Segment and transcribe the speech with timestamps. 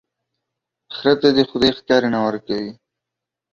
[0.95, 2.71] خره ته دي خداى ښکر نه ور کوي،